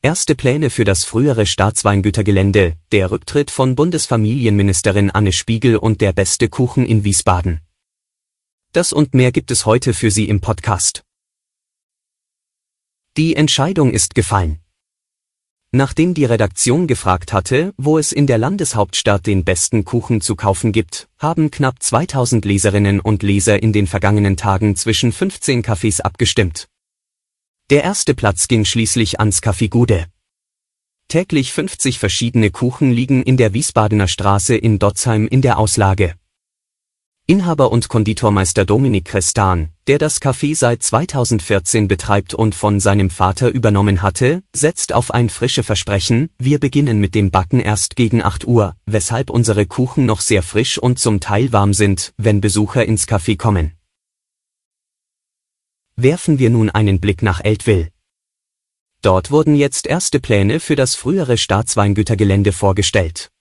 Erste 0.00 0.36
Pläne 0.36 0.70
für 0.70 0.84
das 0.84 1.02
frühere 1.02 1.44
Staatsweingütergelände, 1.44 2.76
der 2.92 3.10
Rücktritt 3.10 3.50
von 3.50 3.74
Bundesfamilienministerin 3.74 5.10
Anne 5.10 5.32
Spiegel 5.32 5.76
und 5.76 6.00
der 6.00 6.12
beste 6.12 6.48
Kuchen 6.48 6.86
in 6.86 7.02
Wiesbaden. 7.02 7.62
Das 8.72 8.92
und 8.92 9.12
mehr 9.14 9.32
gibt 9.32 9.50
es 9.50 9.66
heute 9.66 9.92
für 9.94 10.12
Sie 10.12 10.28
im 10.28 10.40
Podcast. 10.40 11.02
Die 13.16 13.34
Entscheidung 13.34 13.90
ist 13.92 14.14
gefallen. 14.14 14.60
Nachdem 15.72 16.14
die 16.14 16.26
Redaktion 16.26 16.86
gefragt 16.86 17.32
hatte, 17.32 17.74
wo 17.76 17.98
es 17.98 18.12
in 18.12 18.28
der 18.28 18.38
Landeshauptstadt 18.38 19.26
den 19.26 19.42
besten 19.42 19.84
Kuchen 19.84 20.20
zu 20.20 20.36
kaufen 20.36 20.70
gibt, 20.70 21.08
haben 21.18 21.50
knapp 21.50 21.82
2000 21.82 22.44
Leserinnen 22.44 23.00
und 23.00 23.24
Leser 23.24 23.60
in 23.60 23.72
den 23.72 23.88
vergangenen 23.88 24.36
Tagen 24.36 24.76
zwischen 24.76 25.10
15 25.10 25.64
Cafés 25.64 26.00
abgestimmt. 26.00 26.68
Der 27.70 27.84
erste 27.84 28.14
Platz 28.14 28.48
ging 28.48 28.64
schließlich 28.64 29.20
ans 29.20 29.42
Café 29.42 29.68
Gude. 29.68 30.06
Täglich 31.08 31.52
50 31.52 31.98
verschiedene 31.98 32.50
Kuchen 32.50 32.92
liegen 32.92 33.22
in 33.22 33.36
der 33.36 33.52
Wiesbadener 33.52 34.08
Straße 34.08 34.56
in 34.56 34.78
Dotzheim 34.78 35.28
in 35.28 35.42
der 35.42 35.58
Auslage. 35.58 36.14
Inhaber 37.26 37.70
und 37.70 37.90
Konditormeister 37.90 38.64
Dominik 38.64 39.04
Krestan, 39.04 39.68
der 39.86 39.98
das 39.98 40.22
Café 40.22 40.56
seit 40.56 40.82
2014 40.82 41.88
betreibt 41.88 42.32
und 42.32 42.54
von 42.54 42.80
seinem 42.80 43.10
Vater 43.10 43.50
übernommen 43.50 44.00
hatte, 44.00 44.42
setzt 44.56 44.94
auf 44.94 45.10
ein 45.10 45.28
frische 45.28 45.62
Versprechen, 45.62 46.30
wir 46.38 46.58
beginnen 46.60 47.00
mit 47.00 47.14
dem 47.14 47.30
Backen 47.30 47.60
erst 47.60 47.96
gegen 47.96 48.22
8 48.22 48.46
Uhr, 48.46 48.76
weshalb 48.86 49.28
unsere 49.28 49.66
Kuchen 49.66 50.06
noch 50.06 50.22
sehr 50.22 50.42
frisch 50.42 50.78
und 50.78 50.98
zum 50.98 51.20
Teil 51.20 51.52
warm 51.52 51.74
sind, 51.74 52.14
wenn 52.16 52.40
Besucher 52.40 52.86
ins 52.86 53.06
Café 53.06 53.36
kommen. 53.36 53.77
Werfen 56.00 56.38
wir 56.38 56.48
nun 56.48 56.70
einen 56.70 57.00
Blick 57.00 57.22
nach 57.22 57.40
Eltville. 57.42 57.88
Dort 59.02 59.32
wurden 59.32 59.56
jetzt 59.56 59.84
erste 59.84 60.20
Pläne 60.20 60.60
für 60.60 60.76
das 60.76 60.94
frühere 60.94 61.36
Staatsweingütergelände 61.36 62.52
vorgestellt. 62.52 63.32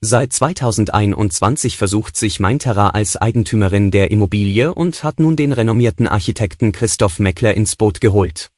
Seit 0.00 0.32
2021 0.32 1.76
versucht 1.76 2.16
sich 2.16 2.40
Mainterra 2.40 2.88
als 2.88 3.18
Eigentümerin 3.18 3.90
der 3.90 4.10
Immobilie 4.10 4.72
und 4.72 5.04
hat 5.04 5.20
nun 5.20 5.36
den 5.36 5.52
renommierten 5.52 6.08
Architekten 6.08 6.72
Christoph 6.72 7.18
Meckler 7.18 7.52
ins 7.52 7.76
Boot 7.76 8.00
geholt. 8.00 8.48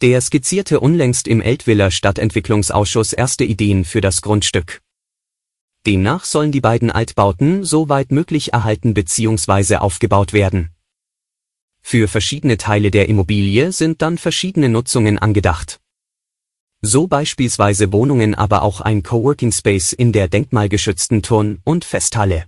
Der 0.00 0.18
skizzierte 0.22 0.80
unlängst 0.80 1.28
im 1.28 1.42
Eltviller 1.42 1.90
Stadtentwicklungsausschuss 1.90 3.12
erste 3.12 3.44
Ideen 3.44 3.84
für 3.84 4.00
das 4.00 4.22
Grundstück. 4.22 4.80
Demnach 5.84 6.24
sollen 6.24 6.50
die 6.50 6.62
beiden 6.62 6.90
Altbauten 6.90 7.62
so 7.62 7.90
weit 7.90 8.10
möglich 8.10 8.54
erhalten 8.54 8.94
bzw. 8.94 9.76
aufgebaut 9.76 10.32
werden. 10.32 10.70
Für 11.88 12.08
verschiedene 12.08 12.56
Teile 12.56 12.90
der 12.90 13.08
Immobilie 13.08 13.70
sind 13.70 14.02
dann 14.02 14.18
verschiedene 14.18 14.68
Nutzungen 14.68 15.18
angedacht 15.18 15.80
so 16.86 17.06
beispielsweise 17.06 17.92
Wohnungen 17.92 18.34
aber 18.34 18.62
auch 18.62 18.80
ein 18.80 19.02
Coworking 19.02 19.52
Space 19.52 19.92
in 19.92 20.12
der 20.12 20.28
denkmalgeschützten 20.28 21.22
Turn- 21.22 21.60
und 21.64 21.84
Festhalle. 21.84 22.46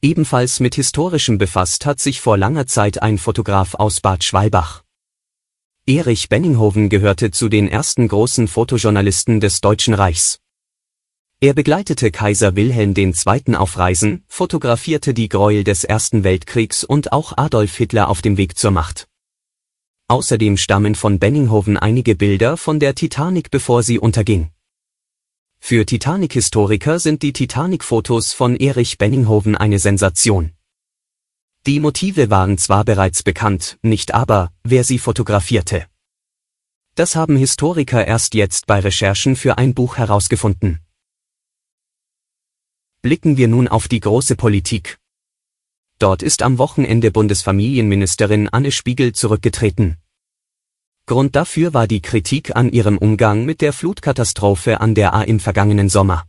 Ebenfalls 0.00 0.60
mit 0.60 0.74
Historischem 0.74 1.38
befasst 1.38 1.86
hat 1.86 2.00
sich 2.00 2.20
vor 2.20 2.36
langer 2.36 2.66
Zeit 2.66 3.02
ein 3.02 3.18
Fotograf 3.18 3.74
aus 3.74 4.00
Bad 4.00 4.22
Schwalbach. 4.22 4.84
Erich 5.86 6.28
Benninghoven 6.28 6.88
gehörte 6.88 7.30
zu 7.30 7.48
den 7.48 7.68
ersten 7.68 8.06
großen 8.06 8.46
Fotojournalisten 8.46 9.40
des 9.40 9.60
Deutschen 9.60 9.94
Reichs. 9.94 10.40
Er 11.40 11.54
begleitete 11.54 12.10
Kaiser 12.10 12.56
Wilhelm 12.56 12.94
II. 12.96 13.54
auf 13.54 13.78
Reisen, 13.78 14.24
fotografierte 14.26 15.14
die 15.14 15.28
Gräuel 15.28 15.62
des 15.62 15.84
Ersten 15.84 16.24
Weltkriegs 16.24 16.82
und 16.82 17.12
auch 17.12 17.32
Adolf 17.36 17.76
Hitler 17.76 18.08
auf 18.08 18.22
dem 18.22 18.36
Weg 18.36 18.58
zur 18.58 18.72
Macht. 18.72 19.06
Außerdem 20.08 20.56
stammen 20.56 20.96
von 20.96 21.20
Benninghoven 21.20 21.76
einige 21.76 22.16
Bilder 22.16 22.56
von 22.56 22.80
der 22.80 22.96
Titanic 22.96 23.52
bevor 23.52 23.84
sie 23.84 24.00
unterging. 24.00 24.50
Für 25.60 25.86
Titanic-Historiker 25.86 26.98
sind 26.98 27.22
die 27.22 27.32
Titanic-Fotos 27.32 28.32
von 28.32 28.56
Erich 28.56 28.98
Benninghoven 28.98 29.54
eine 29.54 29.78
Sensation. 29.78 30.54
Die 31.68 31.78
Motive 31.78 32.30
waren 32.30 32.58
zwar 32.58 32.84
bereits 32.84 33.22
bekannt, 33.22 33.78
nicht 33.82 34.12
aber, 34.12 34.50
wer 34.64 34.82
sie 34.82 34.98
fotografierte. 34.98 35.86
Das 36.96 37.14
haben 37.14 37.36
Historiker 37.36 38.04
erst 38.04 38.34
jetzt 38.34 38.66
bei 38.66 38.80
Recherchen 38.80 39.36
für 39.36 39.56
ein 39.56 39.72
Buch 39.72 39.98
herausgefunden. 39.98 40.80
Blicken 43.00 43.36
wir 43.36 43.46
nun 43.46 43.68
auf 43.68 43.86
die 43.86 44.00
große 44.00 44.34
Politik. 44.34 44.98
Dort 46.00 46.20
ist 46.20 46.42
am 46.42 46.58
Wochenende 46.58 47.12
Bundesfamilienministerin 47.12 48.48
Anne 48.48 48.72
Spiegel 48.72 49.12
zurückgetreten. 49.12 49.98
Grund 51.06 51.36
dafür 51.36 51.74
war 51.74 51.86
die 51.86 52.02
Kritik 52.02 52.56
an 52.56 52.72
ihrem 52.72 52.98
Umgang 52.98 53.44
mit 53.44 53.60
der 53.60 53.72
Flutkatastrophe 53.72 54.80
an 54.80 54.96
der 54.96 55.14
A 55.14 55.22
im 55.22 55.38
vergangenen 55.38 55.88
Sommer. 55.88 56.24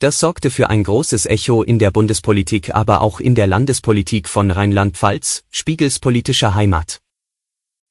Das 0.00 0.18
sorgte 0.18 0.50
für 0.50 0.68
ein 0.68 0.82
großes 0.82 1.26
Echo 1.26 1.62
in 1.62 1.78
der 1.78 1.92
Bundespolitik, 1.92 2.74
aber 2.74 3.00
auch 3.00 3.20
in 3.20 3.36
der 3.36 3.46
Landespolitik 3.46 4.28
von 4.28 4.50
Rheinland-Pfalz, 4.50 5.44
Spiegels 5.48 6.00
politischer 6.00 6.56
Heimat. 6.56 7.00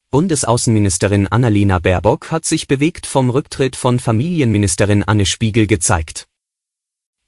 Bundesaußenministerin 0.09 1.27
Annalena 1.27 1.79
Baerbock 1.79 2.31
hat 2.31 2.43
sich 2.43 2.67
bewegt 2.67 3.07
vom 3.07 3.29
Rücktritt 3.29 3.77
von 3.77 3.97
Familienministerin 3.97 5.03
Anne 5.03 5.25
Spiegel 5.25 5.67
gezeigt. 5.67 6.27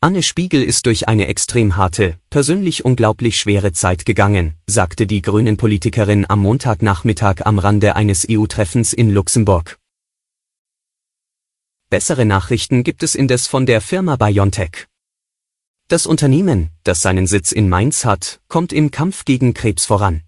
Anne 0.04 0.22
Spiegel 0.22 0.62
ist 0.62 0.86
durch 0.86 1.08
eine 1.08 1.28
extrem 1.28 1.78
harte, 1.78 2.20
persönlich 2.30 2.84
unglaublich 2.84 3.38
schwere 3.38 3.72
Zeit 3.72 4.06
gegangen, 4.06 4.56
sagte 4.68 5.08
die 5.08 5.22
Grünen-Politikerin 5.22 6.26
am 6.30 6.42
Montagnachmittag 6.42 7.46
am 7.46 7.58
Rande 7.58 7.96
eines 7.96 8.28
EU-Treffens 8.30 8.92
in 8.92 9.12
Luxemburg. 9.12 9.80
Bessere 11.90 12.26
Nachrichten 12.26 12.84
gibt 12.84 13.02
es 13.02 13.16
indes 13.16 13.48
von 13.48 13.66
der 13.66 13.80
Firma 13.80 14.18
BioNTech. 14.18 14.88
Das 15.88 16.06
Unternehmen, 16.06 16.72
das 16.84 17.02
seinen 17.02 17.26
Sitz 17.26 17.54
in 17.54 17.70
Mainz 17.70 18.04
hat, 18.04 18.42
kommt 18.50 18.74
im 18.74 18.92
Kampf 18.92 19.24
gegen 19.24 19.54
Krebs 19.54 19.86
voran. 19.86 20.24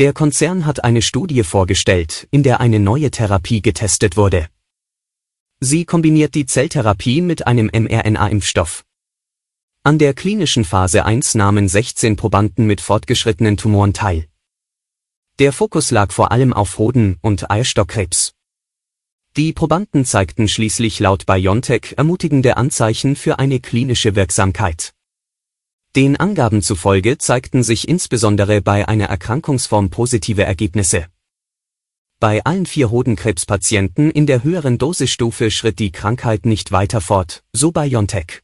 Der 0.00 0.12
Konzern 0.12 0.66
hat 0.66 0.82
eine 0.82 1.02
Studie 1.02 1.44
vorgestellt, 1.44 2.26
in 2.32 2.42
der 2.42 2.58
eine 2.58 2.80
neue 2.80 3.12
Therapie 3.12 3.62
getestet 3.62 4.16
wurde. 4.16 4.48
Sie 5.60 5.86
kombiniert 5.86 6.34
die 6.34 6.44
Zelltherapie 6.44 7.22
mit 7.22 7.46
einem 7.46 7.70
mRNA-Impfstoff. 7.72 8.84
An 9.82 9.98
der 9.98 10.12
klinischen 10.12 10.64
Phase 10.64 11.06
1 11.06 11.34
nahmen 11.34 11.66
16 11.66 12.16
Probanden 12.16 12.66
mit 12.66 12.82
fortgeschrittenen 12.82 13.56
Tumoren 13.56 13.94
teil. 13.94 14.28
Der 15.38 15.54
Fokus 15.54 15.90
lag 15.90 16.12
vor 16.12 16.30
allem 16.30 16.52
auf 16.52 16.76
Hoden- 16.76 17.16
und 17.22 17.50
Eierstockkrebs. 17.50 18.34
Die 19.38 19.54
Probanden 19.54 20.04
zeigten 20.04 20.46
schließlich 20.46 21.00
laut 21.00 21.24
BioNTech 21.24 21.94
ermutigende 21.96 22.58
Anzeichen 22.58 23.16
für 23.16 23.38
eine 23.38 23.58
klinische 23.58 24.14
Wirksamkeit. 24.14 24.92
Den 25.94 26.18
Angaben 26.18 26.60
zufolge 26.60 27.16
zeigten 27.16 27.62
sich 27.62 27.88
insbesondere 27.88 28.60
bei 28.60 28.86
einer 28.86 29.06
Erkrankungsform 29.06 29.88
positive 29.88 30.42
Ergebnisse. 30.42 31.06
Bei 32.26 32.44
allen 32.44 32.66
vier 32.66 32.90
Hodenkrebspatienten 32.90 34.10
in 34.10 34.26
der 34.26 34.42
höheren 34.42 34.78
Dosisstufe 34.78 35.52
schritt 35.52 35.78
die 35.78 35.92
Krankheit 35.92 36.44
nicht 36.44 36.72
weiter 36.72 37.00
fort, 37.00 37.44
so 37.52 37.70
BioNTech. 37.70 38.42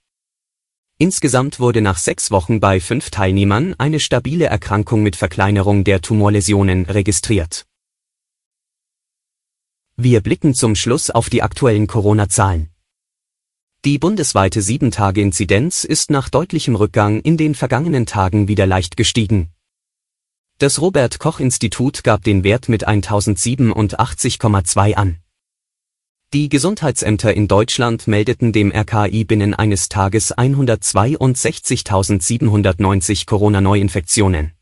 Insgesamt 0.98 1.58
wurde 1.58 1.80
nach 1.80 1.98
sechs 1.98 2.30
Wochen 2.30 2.60
bei 2.60 2.78
fünf 2.78 3.10
Teilnehmern 3.10 3.74
eine 3.78 3.98
stabile 3.98 4.44
Erkrankung 4.44 5.02
mit 5.02 5.16
Verkleinerung 5.16 5.82
der 5.82 6.00
Tumorläsionen 6.00 6.84
registriert. 6.84 7.66
Wir 9.96 10.20
blicken 10.20 10.54
zum 10.54 10.76
Schluss 10.76 11.10
auf 11.10 11.28
die 11.28 11.42
aktuellen 11.42 11.88
Corona-Zahlen. 11.88 12.70
Die 13.84 13.98
bundesweite 13.98 14.60
7-Tage-Inzidenz 14.60 15.82
ist 15.82 16.12
nach 16.12 16.28
deutlichem 16.28 16.76
Rückgang 16.76 17.18
in 17.18 17.36
den 17.36 17.56
vergangenen 17.56 18.06
Tagen 18.06 18.46
wieder 18.46 18.64
leicht 18.64 18.96
gestiegen. 18.96 19.52
Das 20.62 20.80
Robert 20.80 21.18
Koch 21.18 21.40
Institut 21.40 22.04
gab 22.04 22.22
den 22.22 22.44
Wert 22.44 22.68
mit 22.68 22.86
1087,2 22.86 24.94
an. 24.94 25.16
Die 26.32 26.48
Gesundheitsämter 26.48 27.34
in 27.34 27.48
Deutschland 27.48 28.06
meldeten 28.06 28.52
dem 28.52 28.70
RKI 28.70 29.24
binnen 29.24 29.54
eines 29.54 29.88
Tages 29.88 30.32
162.790 30.32 33.26
Corona-Neuinfektionen. 33.26 34.52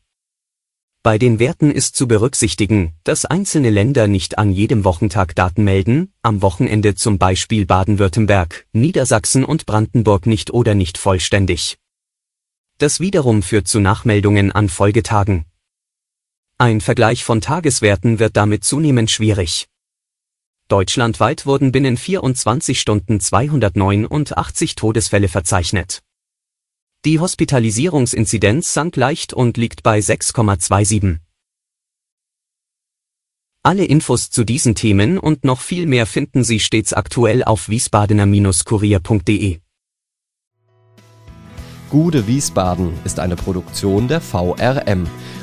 Bei 1.03 1.19
den 1.19 1.37
Werten 1.37 1.69
ist 1.69 1.95
zu 1.95 2.07
berücksichtigen, 2.07 2.95
dass 3.03 3.25
einzelne 3.25 3.69
Länder 3.69 4.07
nicht 4.07 4.39
an 4.39 4.51
jedem 4.51 4.83
Wochentag 4.83 5.35
Daten 5.35 5.63
melden, 5.63 6.11
am 6.23 6.41
Wochenende 6.41 6.95
zum 6.95 7.19
Beispiel 7.19 7.67
Baden-Württemberg, 7.67 8.65
Niedersachsen 8.73 9.45
und 9.45 9.67
Brandenburg 9.67 10.25
nicht 10.25 10.49
oder 10.49 10.73
nicht 10.73 10.97
vollständig. 10.97 11.77
Das 12.79 12.99
wiederum 12.99 13.43
führt 13.43 13.67
zu 13.67 13.79
Nachmeldungen 13.79 14.51
an 14.51 14.67
Folgetagen. 14.67 15.45
Ein 16.61 16.79
Vergleich 16.79 17.23
von 17.23 17.41
Tageswerten 17.41 18.19
wird 18.19 18.37
damit 18.37 18.63
zunehmend 18.63 19.09
schwierig. 19.09 19.65
Deutschlandweit 20.67 21.47
wurden 21.47 21.71
binnen 21.71 21.97
24 21.97 22.79
Stunden 22.79 23.19
289 23.19 24.75
Todesfälle 24.75 25.27
verzeichnet. 25.27 26.03
Die 27.03 27.19
Hospitalisierungsinzidenz 27.19 28.75
sank 28.75 28.95
leicht 28.95 29.33
und 29.33 29.57
liegt 29.57 29.81
bei 29.81 29.97
6,27. 29.97 31.17
Alle 33.63 33.85
Infos 33.85 34.29
zu 34.29 34.43
diesen 34.43 34.75
Themen 34.75 35.17
und 35.17 35.43
noch 35.43 35.61
viel 35.61 35.87
mehr 35.87 36.05
finden 36.05 36.43
Sie 36.43 36.59
stets 36.59 36.93
aktuell 36.93 37.43
auf 37.43 37.69
wiesbadener-kurier.de. 37.69 39.61
Gude 41.89 42.27
Wiesbaden 42.27 42.93
ist 43.03 43.19
eine 43.19 43.35
Produktion 43.35 44.07
der 44.07 44.21
VRM 44.21 45.07